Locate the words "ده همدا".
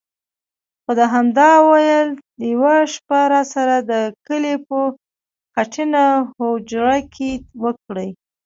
0.97-1.49